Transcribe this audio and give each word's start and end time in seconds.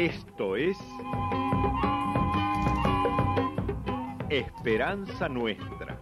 Esto 0.00 0.56
es 0.56 0.78
Esperanza 4.30 5.28
Nuestra. 5.28 6.00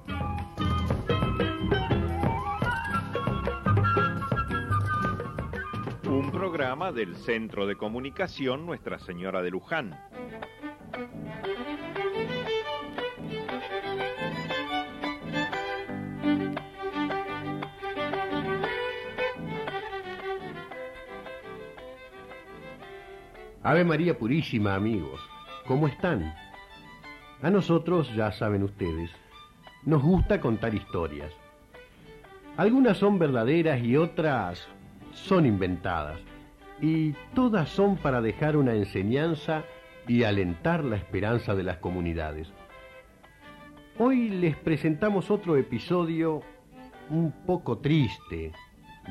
Un 6.09 6.31
programa 6.31 6.93
del 6.93 7.17
Centro 7.17 7.67
de 7.67 7.75
Comunicación 7.75 8.67
Nuestra 8.67 9.01
Señora 9.01 9.43
de 9.43 9.51
Luján. 9.51 9.99
Ave 23.69 23.85
María 23.85 24.17
Purísima, 24.17 24.75
amigos. 24.75 25.21
¿Cómo 25.67 25.89
están? 25.89 26.35
A 27.43 27.51
nosotros, 27.51 28.11
ya 28.17 28.33
saben 28.33 28.63
ustedes, 28.63 29.11
nos 29.85 30.03
gusta 30.03 30.41
contar 30.41 30.75
historias. 30.75 31.35
Algunas 32.57 32.97
son 32.97 33.19
verdaderas 33.19 33.83
y 33.83 33.99
otras 33.99 34.67
son 35.13 35.45
inventadas. 35.45 36.19
Y 36.81 37.13
todas 37.35 37.69
son 37.69 37.99
para 37.99 38.23
dejar 38.23 38.57
una 38.57 38.73
enseñanza 38.73 39.65
y 40.07 40.23
alentar 40.23 40.83
la 40.83 40.97
esperanza 40.97 41.55
de 41.55 41.65
las 41.65 41.77
comunidades. 41.77 42.51
Hoy 43.99 44.31
les 44.31 44.57
presentamos 44.57 45.31
otro 45.31 45.59
episodio 45.59 46.41
un 47.11 47.33
poco 47.45 47.77
triste 47.77 48.51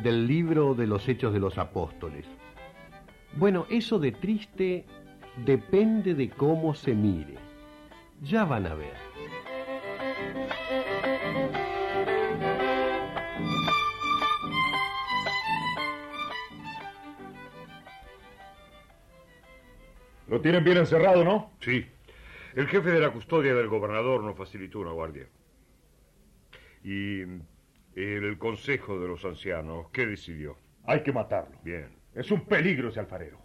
del 0.01 0.25
libro 0.25 0.73
de 0.73 0.87
los 0.87 1.07
Hechos 1.07 1.31
de 1.31 1.39
los 1.41 1.59
Apóstoles. 1.59 2.25
Bueno, 3.35 3.65
eso 3.69 3.99
de 3.99 4.11
triste 4.11 4.85
depende 5.45 6.13
de 6.15 6.29
cómo 6.29 6.73
se 6.73 6.93
mire. 6.93 7.35
Ya 8.21 8.45
van 8.45 8.65
a 8.65 8.73
ver. 8.73 8.95
Lo 20.27 20.41
tienen 20.41 20.63
bien 20.63 20.77
encerrado, 20.77 21.23
¿no? 21.23 21.51
Sí. 21.61 21.85
El 22.53 22.67
jefe 22.67 22.89
de 22.89 22.99
la 22.99 23.11
custodia 23.11 23.53
del 23.53 23.67
gobernador 23.67 24.23
nos 24.23 24.35
facilitó 24.35 24.79
una 24.79 24.91
guardia. 24.91 25.27
Y 26.83 27.21
el 27.95 28.37
consejo 28.37 28.99
de 28.99 29.07
los 29.07 29.23
ancianos, 29.23 29.87
¿qué 29.91 30.05
decidió? 30.05 30.57
Hay 30.85 31.03
que 31.03 31.13
matarlo. 31.13 31.57
Bien. 31.63 31.96
Es 32.17 32.31
un 32.31 32.45
peligro 32.45 32.89
ese 32.89 32.99
alfarero. 32.99 33.39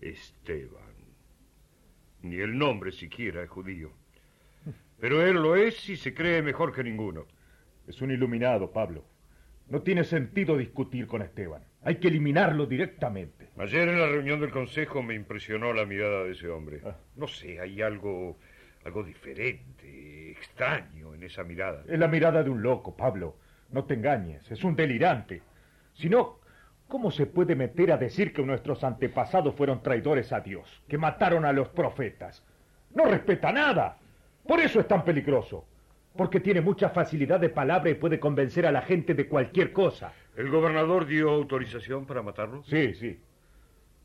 Esteban. 0.00 0.94
Ni 2.22 2.36
el 2.36 2.56
nombre 2.56 2.90
siquiera 2.90 3.42
es 3.42 3.50
judío. 3.50 3.92
Pero 4.98 5.24
él 5.24 5.34
lo 5.34 5.56
es 5.56 5.88
y 5.88 5.96
se 5.96 6.14
cree 6.14 6.42
mejor 6.42 6.74
que 6.74 6.82
ninguno. 6.82 7.26
Es 7.86 8.00
un 8.00 8.10
iluminado, 8.10 8.72
Pablo. 8.72 9.04
No 9.68 9.82
tiene 9.82 10.04
sentido 10.04 10.56
discutir 10.56 11.06
con 11.06 11.22
Esteban. 11.22 11.62
Hay 11.82 11.96
que 11.96 12.08
eliminarlo 12.08 12.66
directamente. 12.66 13.50
Ayer 13.58 13.88
en 13.88 14.00
la 14.00 14.08
reunión 14.08 14.40
del 14.40 14.50
consejo 14.50 15.02
me 15.02 15.14
impresionó 15.14 15.72
la 15.72 15.84
mirada 15.86 16.24
de 16.24 16.32
ese 16.32 16.48
hombre. 16.48 16.80
Ah. 16.84 16.96
No 17.16 17.26
sé, 17.28 17.60
hay 17.60 17.80
algo 17.82 18.38
algo 18.84 19.02
diferente, 19.02 20.30
extraño 20.30 21.14
en 21.14 21.22
esa 21.22 21.44
mirada. 21.44 21.84
Es 21.86 21.98
la 21.98 22.08
mirada 22.08 22.42
de 22.42 22.50
un 22.50 22.62
loco, 22.62 22.96
Pablo. 22.96 23.36
No 23.70 23.84
te 23.84 23.94
engañes, 23.94 24.50
es 24.50 24.64
un 24.64 24.74
delirante. 24.74 25.42
Si 25.92 26.08
no, 26.08 26.39
¿cómo 26.90 27.10
se 27.12 27.24
puede 27.24 27.54
meter 27.54 27.92
a 27.92 27.96
decir 27.96 28.34
que 28.34 28.42
nuestros 28.42 28.82
antepasados 28.84 29.54
fueron 29.54 29.80
traidores 29.80 30.32
a 30.32 30.40
Dios, 30.40 30.82
que 30.88 30.98
mataron 30.98 31.46
a 31.46 31.52
los 31.52 31.68
profetas? 31.68 32.44
No 32.94 33.04
respeta 33.04 33.52
nada. 33.52 33.96
Por 34.46 34.58
eso 34.58 34.80
es 34.80 34.88
tan 34.88 35.04
peligroso. 35.04 35.64
Porque 36.16 36.40
tiene 36.40 36.60
mucha 36.60 36.90
facilidad 36.90 37.38
de 37.38 37.48
palabra 37.48 37.90
y 37.90 37.94
puede 37.94 38.18
convencer 38.18 38.66
a 38.66 38.72
la 38.72 38.82
gente 38.82 39.14
de 39.14 39.28
cualquier 39.28 39.72
cosa. 39.72 40.12
¿El 40.36 40.50
gobernador 40.50 41.06
dio 41.06 41.30
autorización 41.30 42.04
para 42.04 42.22
matarlo? 42.22 42.64
Sí, 42.64 42.92
sí. 42.94 43.20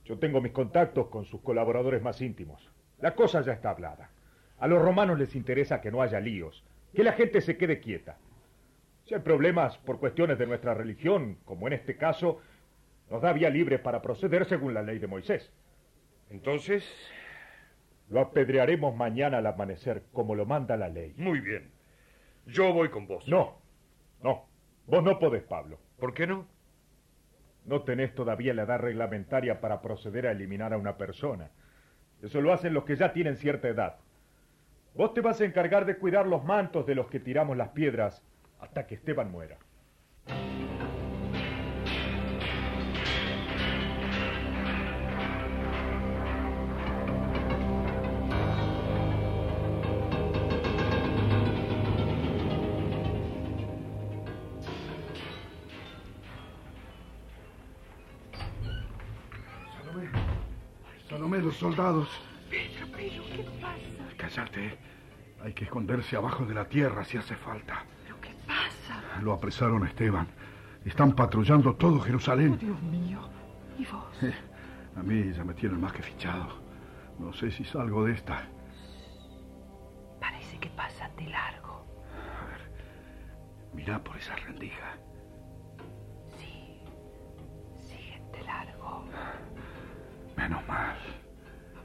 Yo 0.06 0.19
tengo 0.19 0.40
mis 0.40 0.51
contactos 0.51 1.07
con 1.07 1.25
sus 1.25 1.41
colaboradores 1.41 2.03
más 2.03 2.22
íntimos. 2.22 2.69
La 3.00 3.16
cosa 3.16 3.41
ya 3.41 3.53
está 3.53 3.72
hablada. 3.72 4.12
A 4.59 4.68
los 4.68 4.79
romanos 4.79 5.18
les 5.18 5.35
interesa 5.35 5.81
que 5.81 5.90
no 5.90 6.03
haya 6.03 6.19
líos, 6.19 6.63
que 6.94 7.03
la 7.03 7.13
gente 7.13 7.41
se 7.41 7.57
quede 7.57 7.79
quieta. 7.79 8.18
Si 9.06 9.16
hay 9.16 9.22
problemas 9.22 9.78
por 9.79 10.00
cuestiones 10.00 10.38
de 10.38 10.45
nuestra 10.45 10.75
religión, 10.75 11.38
como 11.45 11.66
en 11.66 11.74
este 11.74 11.97
caso, 11.97 12.41
nos 13.10 13.22
da 13.22 13.34
vía 13.34 13.50
libre 13.50 13.80
para 13.80 14.02
proceder 14.02 14.46
según 14.46 14.74
la 14.74 14.82
ley 14.84 15.00
de 15.00 15.08
Moisés. 15.08 15.52
Entonces, 16.30 16.84
Lo 18.08 18.20
apedrearemos 18.20 18.96
mañana 18.96 19.40
al 19.40 19.48
amanecer, 19.48 20.04
como 20.14 20.36
lo 20.36 20.46
manda 20.46 20.78
la 20.78 20.90
ley. 20.90 21.14
muy 21.18 21.40
bien. 21.40 21.72
Yo 22.46 22.72
voy 22.72 22.90
con 22.90 23.08
vos. 23.08 23.28
No, 23.28 23.58
no. 24.22 24.46
Vos 24.86 25.04
no 25.04 25.18
podés, 25.18 25.42
Pablo. 25.44 25.80
¿Por 25.98 26.14
qué 26.14 26.28
no? 26.28 26.46
No 27.66 27.82
tenés 27.82 28.14
todavía 28.14 28.54
la 28.54 28.62
edad 28.64 28.78
reglamentaria 28.80 29.60
para 29.60 29.82
proceder 29.82 30.28
a 30.28 30.32
eliminar 30.32 30.72
a 30.74 30.78
una 30.78 30.98
persona. 30.98 31.50
Eso 32.22 32.42
lo 32.42 32.54
hacen 32.54 32.76
los 32.76 32.84
que 32.86 32.96
ya 32.96 33.12
tienen 33.12 33.38
cierta 33.38 33.68
edad. 33.68 33.96
Vos 34.94 35.16
te 35.16 35.22
vas 35.22 35.42
a 35.42 35.46
encargar 35.46 35.86
de 35.86 35.98
cuidar 35.98 36.28
los 36.28 36.44
mantos 36.44 36.86
de 36.86 36.94
los 36.94 37.08
que 37.08 37.20
tiramos 37.20 37.58
las 37.58 37.70
piedras 37.70 38.24
hasta 38.60 38.86
que 38.86 38.94
Esteban 38.96 39.32
muera. 39.32 39.58
Los 61.45 61.56
soldados. 61.57 62.09
Pedro, 62.50 62.88
Pedro, 62.91 63.23
¿qué 63.31 63.44
pasa? 63.61 64.16
Cállate. 64.17 64.78
Hay 65.44 65.53
que 65.53 65.66
esconderse 65.66 66.16
abajo 66.16 66.45
de 66.45 66.53
la 66.56 66.66
tierra 66.67 67.03
si 67.06 67.17
hace 67.17 67.35
falta. 67.35 67.85
¿Pero 68.03 68.19
qué 68.19 68.31
pasa? 68.47 69.22
Lo 69.22 69.33
apresaron 69.33 69.83
a 69.83 69.88
Esteban. 69.88 70.28
Están 70.83 71.13
patrullando 71.13 71.75
todo 71.75 72.00
Jerusalén. 72.00 72.57
Dios 72.59 72.81
mío. 72.83 73.19
¿Y 73.78 73.85
vos? 73.85 74.03
Eh, 74.23 74.33
A 74.97 75.03
mí 75.03 75.31
ya 75.33 75.44
me 75.44 75.53
tienen 75.53 75.79
más 75.79 75.94
que 75.94 76.01
fichado. 76.01 76.47
No 77.19 77.31
sé 77.33 77.51
si 77.51 77.63
salgo 77.63 78.03
de 78.06 78.13
esta. 78.13 78.47
Parece 80.19 80.57
que 80.59 80.69
pasan 80.69 81.16
de 81.16 81.27
largo. 81.27 81.85
Mirá 83.73 84.03
por 84.03 84.17
esa 84.17 84.35
rendija. 84.38 84.97
Sí. 86.38 86.79
Siguen 87.77 88.31
de 88.31 88.41
largo. 88.44 89.06
Menos 90.38 90.66
mal. 90.67 90.95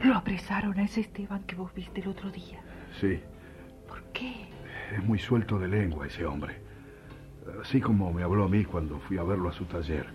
Lo 0.03 0.15
apresaron 0.16 0.78
a 0.78 0.84
ese 0.84 1.00
Esteban 1.03 1.43
que 1.44 1.56
vos 1.56 1.72
viste 1.75 2.00
el 2.00 2.09
otro 2.09 2.31
día. 2.31 2.61
Sí, 3.00 3.21
¿Por 3.87 4.03
qué? 4.12 4.49
es 4.94 5.05
muy 5.05 5.19
suelto 5.19 5.59
de 5.59 5.69
lengua 5.69 6.06
ese 6.06 6.25
hombre. 6.27 6.56
Así 7.62 7.81
como 7.81 8.12
me 8.12 8.22
habló 8.22 8.44
a 8.44 8.49
mí 8.49 8.65
cuando 8.65 8.99
fui 9.00 9.19
a 9.19 9.22
verlo 9.22 9.49
a 9.49 9.53
su 9.53 9.65
taller. 9.66 10.06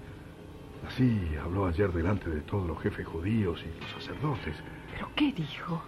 Así 0.88 1.20
habló 1.42 1.68
ayer 1.68 1.92
delante 1.92 2.30
de 2.30 2.42
todos 2.42 2.68
los 2.68 2.82
jefes 2.82 3.06
judíos 3.08 3.64
y 3.64 3.82
los 3.82 3.92
sacerdotes. 4.04 4.56
¿Pero 4.94 5.10
qué 5.16 5.32
dijo? 5.32 5.82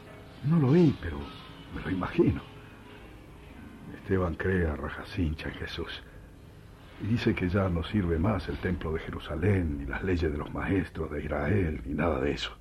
No 0.46 0.58
lo 0.60 0.70
oí, 0.70 0.96
pero 1.02 1.18
me 1.76 1.82
lo 1.82 1.92
imagino. 1.92 2.42
Esteban 3.96 4.36
cree 4.36 4.68
a 4.68 4.76
rajacincha 4.76 5.50
en 5.50 5.56
Jesús. 5.56 6.04
Y 7.04 7.08
dice 7.08 7.36
que 7.36 7.50
ya 7.50 7.70
no 7.70 7.84
sirve 7.84 8.18
más 8.18 8.48
el 8.50 8.58
templo 8.58 8.92
de 8.94 9.00
Jerusalén, 9.02 9.78
ni 9.80 9.86
las 9.86 10.04
leyes 10.04 10.32
de 10.32 10.38
los 10.38 10.52
maestros 10.54 11.12
de 11.12 11.24
Israel, 11.24 11.82
ni 11.86 11.94
nada 11.94 12.20
de 12.22 12.32
eso. 12.32 12.58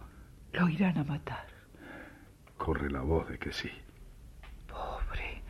Lo 0.56 0.70
irán 0.70 0.96
a 0.96 1.04
matar. 1.04 1.46
Corre 2.56 2.90
la 2.90 3.02
voz 3.02 3.28
de 3.28 3.38
que 3.38 3.52
sí. 3.52 3.70
Pobre. 4.66 5.42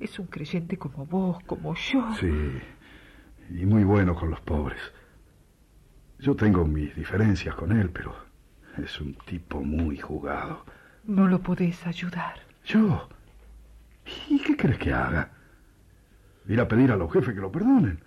Es 0.00 0.18
un 0.18 0.26
creyente 0.26 0.76
como 0.76 1.06
vos, 1.06 1.40
como 1.44 1.76
yo. 1.76 2.12
Sí, 2.18 2.60
y 3.50 3.64
muy 3.64 3.84
bueno 3.84 4.16
con 4.16 4.30
los 4.30 4.40
pobres. 4.40 4.80
Yo 6.18 6.34
tengo 6.34 6.64
mis 6.64 6.96
diferencias 6.96 7.54
con 7.54 7.70
él, 7.70 7.90
pero 7.90 8.12
es 8.82 9.00
un 9.00 9.14
tipo 9.14 9.60
muy 9.60 9.98
jugado. 9.98 10.66
No 11.04 11.28
lo 11.28 11.38
podés 11.40 11.86
ayudar. 11.86 12.34
¿Yo? 12.64 13.08
¿Y 14.28 14.42
qué 14.42 14.56
crees 14.56 14.78
que 14.78 14.92
haga? 14.92 15.30
Ir 16.48 16.60
a 16.60 16.66
pedir 16.66 16.90
a 16.90 16.96
los 16.96 17.12
jefes 17.12 17.34
que 17.34 17.40
lo 17.40 17.52
perdonen. 17.52 18.02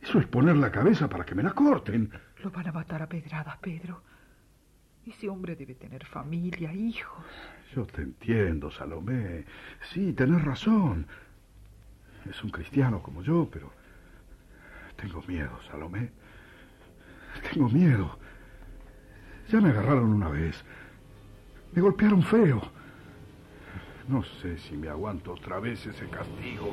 Eso 0.00 0.20
es 0.20 0.26
poner 0.26 0.56
la 0.56 0.70
cabeza 0.70 1.08
para 1.08 1.24
que 1.24 1.34
me 1.34 1.42
la 1.42 1.50
corten. 1.50 2.12
Lo 2.44 2.50
van 2.52 2.68
a 2.68 2.72
matar 2.72 3.02
a 3.02 3.08
pedradas, 3.08 3.56
Pedro. 3.58 4.02
Ese 5.06 5.28
hombre 5.28 5.56
debe 5.56 5.74
tener 5.74 6.04
familia, 6.06 6.72
hijos. 6.72 7.24
Yo 7.74 7.84
te 7.86 8.02
entiendo, 8.02 8.70
Salomé. 8.70 9.44
Sí, 9.92 10.12
tenés 10.12 10.44
razón. 10.44 11.06
Es 12.28 12.42
un 12.44 12.50
cristiano 12.50 13.02
como 13.02 13.22
yo, 13.22 13.48
pero 13.50 13.72
tengo 14.96 15.22
miedo, 15.26 15.58
Salomé. 15.68 16.10
Tengo 17.52 17.68
miedo. 17.68 18.18
Ya 19.48 19.60
me 19.60 19.70
agarraron 19.70 20.12
una 20.12 20.28
vez. 20.28 20.64
Me 21.72 21.82
golpearon 21.82 22.22
feo. 22.22 22.62
No 24.08 24.22
sé 24.22 24.58
si 24.58 24.76
me 24.76 24.88
aguanto 24.88 25.32
otra 25.32 25.58
vez 25.58 25.84
ese 25.86 26.08
castigo. 26.08 26.72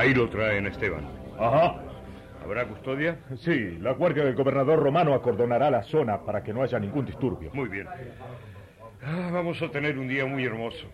Ahí 0.00 0.14
lo 0.14 0.30
traen, 0.30 0.66
Esteban. 0.66 1.04
Ajá. 1.38 1.74
¿Habrá 2.42 2.66
custodia? 2.66 3.18
Sí, 3.36 3.76
la 3.82 3.92
guardia 3.92 4.24
del 4.24 4.34
gobernador 4.34 4.82
romano 4.82 5.12
acordonará 5.12 5.70
la 5.70 5.82
zona 5.82 6.24
para 6.24 6.42
que 6.42 6.54
no 6.54 6.62
haya 6.62 6.78
ningún 6.78 7.04
disturbio. 7.04 7.50
Muy 7.52 7.68
bien. 7.68 7.86
Ah, 9.04 9.28
vamos 9.30 9.60
a 9.60 9.70
tener 9.70 9.98
un 9.98 10.08
día 10.08 10.24
muy 10.24 10.42
hermoso. 10.46 10.86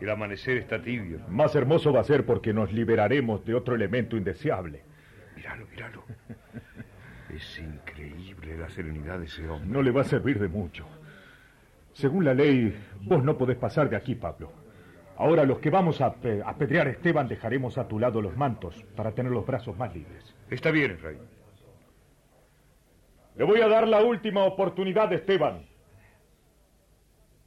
El 0.00 0.10
amanecer 0.10 0.56
está 0.56 0.82
tibio. 0.82 1.20
Más 1.28 1.54
hermoso 1.54 1.92
va 1.92 2.00
a 2.00 2.04
ser 2.04 2.26
porque 2.26 2.52
nos 2.52 2.72
liberaremos 2.72 3.44
de 3.44 3.54
otro 3.54 3.76
elemento 3.76 4.16
indeseable. 4.16 4.82
Míralo, 5.36 5.68
míralo. 5.68 6.02
Es 7.32 7.56
increíble 7.60 8.58
la 8.58 8.68
serenidad 8.68 9.20
de 9.20 9.26
ese 9.26 9.48
hombre. 9.48 9.70
No 9.70 9.80
le 9.80 9.92
va 9.92 10.00
a 10.00 10.04
servir 10.04 10.40
de 10.40 10.48
mucho. 10.48 10.88
Según 11.92 12.24
la 12.24 12.34
ley, 12.34 12.76
vos 13.02 13.22
no 13.22 13.38
podés 13.38 13.58
pasar 13.58 13.88
de 13.88 13.94
aquí, 13.94 14.16
Pablo. 14.16 14.50
Ahora 15.18 15.44
los 15.44 15.58
que 15.58 15.68
vamos 15.70 16.00
a 16.00 16.14
pe- 16.14 16.42
apedrear 16.44 16.86
a 16.86 16.90
Esteban 16.90 17.26
dejaremos 17.28 17.76
a 17.76 17.88
tu 17.88 17.98
lado 17.98 18.22
los 18.22 18.36
mantos 18.36 18.80
para 18.96 19.12
tener 19.12 19.32
los 19.32 19.44
brazos 19.44 19.76
más 19.76 19.92
libres. 19.94 20.34
Está 20.48 20.70
bien, 20.70 20.92
Efraín. 20.92 21.18
Le 23.36 23.44
voy 23.44 23.60
a 23.60 23.68
dar 23.68 23.86
la 23.86 24.02
última 24.02 24.44
oportunidad, 24.44 25.12
Esteban. 25.12 25.66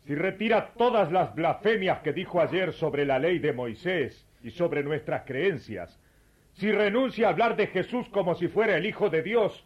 Si 0.06 0.16
retira 0.16 0.74
todas 0.78 1.12
las 1.12 1.34
blasfemias 1.34 2.00
que 2.00 2.12
dijo 2.12 2.42
ayer 2.42 2.74
sobre 2.74 3.06
la 3.06 3.20
ley 3.20 3.40
de 3.40 3.54
Moisés 3.54 4.28
y 4.44 4.52
sobre 4.52 4.84
nuestras 4.84 5.24
creencias, 5.26 5.98
si 6.54 6.72
renuncia 6.72 7.28
a 7.28 7.30
hablar 7.32 7.56
de 7.56 7.68
Jesús 7.68 8.08
como 8.10 8.36
si 8.36 8.48
fuera 8.50 8.76
el 8.76 8.86
Hijo 8.86 9.10
de 9.10 9.22
Dios, 9.22 9.66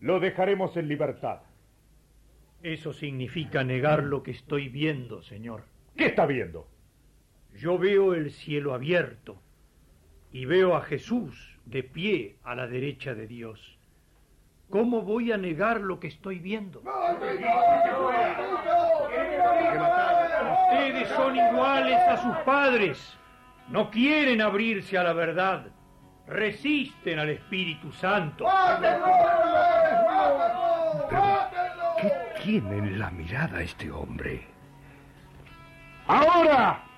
lo 0.00 0.20
dejaremos 0.20 0.76
en 0.76 0.86
libertad. 0.88 1.40
Eso 2.62 2.92
significa 2.92 3.64
negar 3.64 4.04
lo 4.04 4.22
que 4.22 4.30
estoy 4.32 4.68
viendo, 4.68 5.22
señor. 5.22 5.62
¿Qué 5.96 6.06
está 6.06 6.26
viendo? 6.26 6.68
Yo 7.56 7.78
veo 7.78 8.14
el 8.14 8.30
cielo 8.30 8.74
abierto 8.74 9.40
y 10.32 10.44
veo 10.44 10.76
a 10.76 10.82
Jesús 10.82 11.58
de 11.66 11.82
pie 11.82 12.36
a 12.44 12.54
la 12.54 12.66
derecha 12.66 13.14
de 13.14 13.26
Dios. 13.26 13.78
¿Cómo 14.70 15.02
voy 15.02 15.32
a 15.32 15.36
negar 15.36 15.80
lo 15.80 15.98
que 15.98 16.06
estoy 16.06 16.38
viendo? 16.38 16.80
Ustedes 20.70 21.08
son 21.08 21.36
iguales 21.36 21.98
a 21.98 22.16
sus 22.22 22.36
padres. 22.44 23.18
No 23.68 23.90
quieren 23.90 24.40
abrirse 24.40 24.96
a 24.96 25.02
la 25.02 25.12
verdad. 25.12 25.66
Resisten 26.26 27.18
al 27.18 27.30
Espíritu 27.30 27.90
Santo. 27.92 28.46
¿Qué 32.00 32.12
tiene 32.42 32.78
en 32.78 32.98
la 32.98 33.10
mirada 33.10 33.60
este 33.60 33.90
hombre? 33.90 34.46
¡Ahora! 36.06 36.89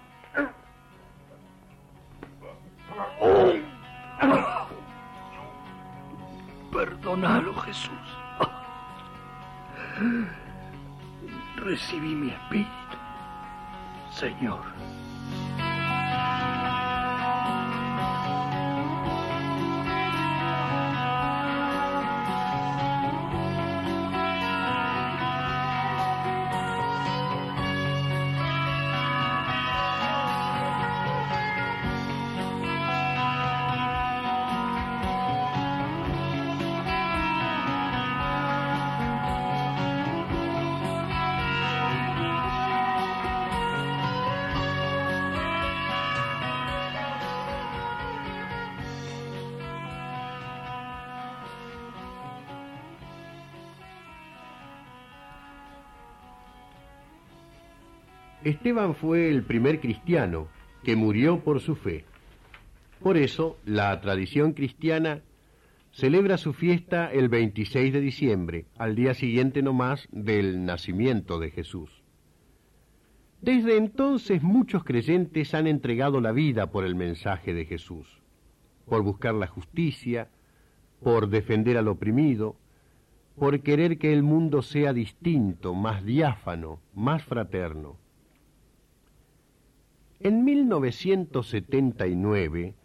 Perdónalo, 7.12 7.52
Jesús. 7.60 7.92
Recibí 11.56 12.14
mi 12.14 12.30
espíritu, 12.30 12.96
Señor. 14.10 14.62
Esteban 58.44 58.96
fue 58.96 59.28
el 59.28 59.44
primer 59.44 59.78
cristiano 59.78 60.48
que 60.82 60.96
murió 60.96 61.44
por 61.44 61.60
su 61.60 61.76
fe. 61.76 62.04
Por 63.00 63.16
eso, 63.16 63.56
la 63.64 64.00
tradición 64.00 64.52
cristiana 64.52 65.22
celebra 65.92 66.38
su 66.38 66.52
fiesta 66.52 67.12
el 67.12 67.28
26 67.28 67.92
de 67.92 68.00
diciembre, 68.00 68.66
al 68.76 68.96
día 68.96 69.14
siguiente 69.14 69.62
nomás 69.62 70.08
del 70.10 70.64
nacimiento 70.64 71.38
de 71.38 71.50
Jesús. 71.50 72.02
Desde 73.40 73.76
entonces 73.76 74.42
muchos 74.42 74.82
creyentes 74.82 75.54
han 75.54 75.68
entregado 75.68 76.20
la 76.20 76.32
vida 76.32 76.72
por 76.72 76.84
el 76.84 76.96
mensaje 76.96 77.54
de 77.54 77.64
Jesús, 77.64 78.22
por 78.86 79.02
buscar 79.02 79.34
la 79.34 79.46
justicia, 79.46 80.30
por 81.00 81.28
defender 81.28 81.76
al 81.76 81.86
oprimido, 81.86 82.56
por 83.38 83.60
querer 83.60 83.98
que 83.98 84.12
el 84.12 84.24
mundo 84.24 84.62
sea 84.62 84.92
distinto, 84.92 85.74
más 85.74 86.04
diáfano, 86.04 86.80
más 86.92 87.22
fraterno. 87.22 88.01
En 90.24 90.44
1979, 90.44 92.76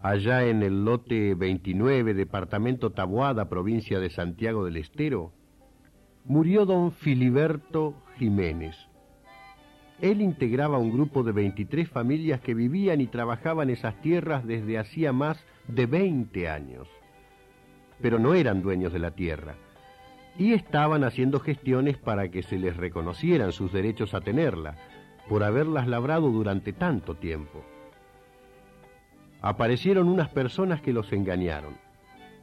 allá 0.00 0.46
en 0.46 0.62
el 0.62 0.86
lote 0.86 1.34
29, 1.34 2.14
departamento 2.14 2.92
Taboada, 2.92 3.50
provincia 3.50 4.00
de 4.00 4.08
Santiago 4.08 4.64
del 4.64 4.78
Estero, 4.78 5.34
murió 6.24 6.64
don 6.64 6.92
Filiberto 6.92 7.92
Jiménez. 8.16 8.88
Él 10.00 10.22
integraba 10.22 10.78
un 10.78 10.90
grupo 10.90 11.22
de 11.24 11.32
23 11.32 11.90
familias 11.90 12.40
que 12.40 12.54
vivían 12.54 13.02
y 13.02 13.06
trabajaban 13.06 13.68
esas 13.68 14.00
tierras 14.00 14.46
desde 14.46 14.78
hacía 14.78 15.12
más 15.12 15.44
de 15.66 15.84
20 15.84 16.48
años. 16.48 16.88
Pero 18.00 18.18
no 18.18 18.32
eran 18.32 18.62
dueños 18.62 18.94
de 18.94 19.00
la 19.00 19.10
tierra 19.10 19.56
y 20.38 20.54
estaban 20.54 21.04
haciendo 21.04 21.40
gestiones 21.40 21.98
para 21.98 22.30
que 22.30 22.42
se 22.42 22.58
les 22.58 22.76
reconocieran 22.76 23.52
sus 23.52 23.72
derechos 23.72 24.14
a 24.14 24.20
tenerla, 24.20 24.76
por 25.28 25.44
haberlas 25.44 25.86
labrado 25.86 26.30
durante 26.30 26.72
tanto 26.72 27.14
tiempo. 27.14 27.62
Aparecieron 29.40 30.08
unas 30.08 30.30
personas 30.30 30.80
que 30.80 30.92
los 30.92 31.12
engañaron. 31.12 31.76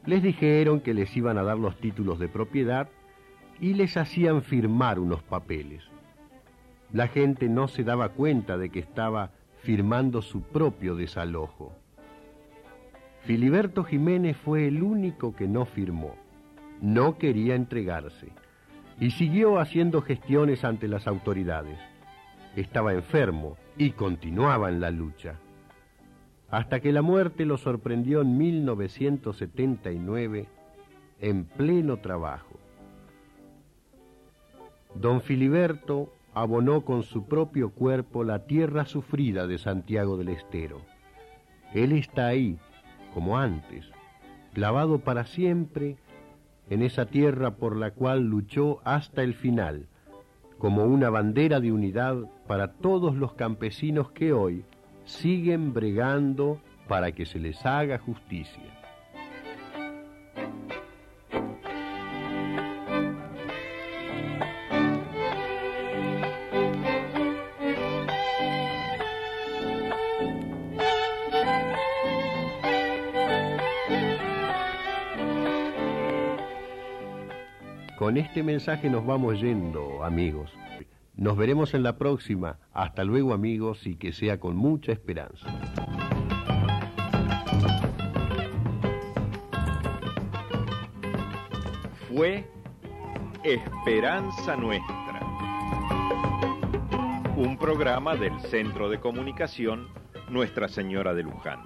Les 0.06 0.22
dijeron 0.22 0.80
que 0.80 0.94
les 0.94 1.14
iban 1.16 1.36
a 1.36 1.42
dar 1.42 1.58
los 1.58 1.76
títulos 1.78 2.18
de 2.18 2.28
propiedad 2.28 2.88
y 3.60 3.74
les 3.74 3.96
hacían 3.96 4.42
firmar 4.42 4.98
unos 4.98 5.22
papeles. 5.22 5.82
La 6.92 7.08
gente 7.08 7.48
no 7.48 7.66
se 7.66 7.82
daba 7.82 8.10
cuenta 8.10 8.56
de 8.56 8.70
que 8.70 8.78
estaba 8.78 9.32
firmando 9.62 10.22
su 10.22 10.42
propio 10.42 10.94
desalojo. 10.94 11.72
Filiberto 13.24 13.82
Jiménez 13.82 14.36
fue 14.36 14.68
el 14.68 14.82
único 14.82 15.34
que 15.34 15.48
no 15.48 15.66
firmó. 15.66 16.14
No 16.80 17.18
quería 17.18 17.56
entregarse 17.56 18.28
y 19.00 19.10
siguió 19.10 19.58
haciendo 19.58 20.00
gestiones 20.02 20.64
ante 20.64 20.86
las 20.86 21.08
autoridades 21.08 21.78
estaba 22.56 22.92
enfermo 22.92 23.56
y 23.76 23.92
continuaba 23.92 24.70
en 24.70 24.80
la 24.80 24.90
lucha. 24.90 25.38
Hasta 26.50 26.80
que 26.80 26.90
la 26.92 27.02
muerte 27.02 27.44
lo 27.44 27.58
sorprendió 27.58 28.22
en 28.22 28.38
1979 28.38 30.48
en 31.20 31.44
pleno 31.44 31.98
trabajo. 31.98 32.58
Don 34.94 35.20
Filiberto 35.20 36.14
abonó 36.34 36.84
con 36.84 37.02
su 37.02 37.26
propio 37.26 37.70
cuerpo 37.70 38.22
la 38.24 38.46
tierra 38.46 38.86
sufrida 38.86 39.46
de 39.46 39.58
Santiago 39.58 40.16
del 40.16 40.28
Estero. 40.28 40.80
Él 41.74 41.92
está 41.92 42.28
ahí, 42.28 42.58
como 43.12 43.36
antes, 43.38 43.90
clavado 44.52 45.00
para 45.00 45.24
siempre 45.24 45.96
en 46.70 46.82
esa 46.82 47.06
tierra 47.06 47.56
por 47.56 47.76
la 47.76 47.92
cual 47.92 48.24
luchó 48.24 48.80
hasta 48.84 49.22
el 49.22 49.34
final, 49.34 49.88
como 50.58 50.84
una 50.84 51.10
bandera 51.10 51.60
de 51.60 51.72
unidad 51.72 52.16
para 52.46 52.72
todos 52.72 53.14
los 53.16 53.34
campesinos 53.34 54.10
que 54.12 54.32
hoy 54.32 54.64
siguen 55.04 55.72
bregando 55.72 56.60
para 56.88 57.12
que 57.12 57.26
se 57.26 57.38
les 57.38 57.64
haga 57.66 57.98
justicia. 57.98 58.75
Con 78.06 78.18
este 78.18 78.44
mensaje 78.44 78.88
nos 78.88 79.04
vamos 79.04 79.40
yendo, 79.40 80.04
amigos. 80.04 80.52
Nos 81.16 81.36
veremos 81.36 81.74
en 81.74 81.82
la 81.82 81.98
próxima. 81.98 82.60
Hasta 82.72 83.02
luego, 83.02 83.34
amigos, 83.34 83.84
y 83.84 83.96
que 83.96 84.12
sea 84.12 84.38
con 84.38 84.54
mucha 84.54 84.92
esperanza. 84.92 85.48
Fue 92.06 92.48
Esperanza 93.42 94.54
Nuestra, 94.54 95.20
un 97.36 97.58
programa 97.58 98.14
del 98.14 98.38
Centro 98.38 98.88
de 98.88 99.00
Comunicación 99.00 99.88
Nuestra 100.30 100.68
Señora 100.68 101.12
de 101.12 101.24
Luján. 101.24 101.64